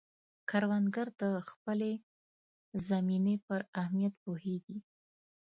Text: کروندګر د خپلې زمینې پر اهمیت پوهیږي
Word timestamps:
کروندګر 0.49 1.07
د 1.21 1.23
خپلې 1.49 1.91
زمینې 2.89 3.35
پر 3.47 3.61
اهمیت 3.81 4.13
پوهیږي 4.23 4.79